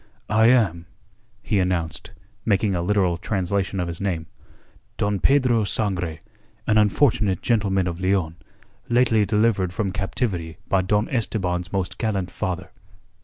[0.31, 0.87] "I am,"
[1.43, 2.09] he announced,
[2.43, 4.25] making a literal translation of his name,
[4.97, 6.21] "Don Pedro Sangre,
[6.65, 8.37] an unfortunate gentleman of Leon,
[8.89, 12.71] lately delivered from captivity by Don Esteban's most gallant father."